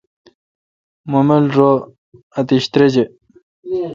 [1.09, 1.71] مہ مل رو
[2.39, 3.03] اتیش تریجہ۔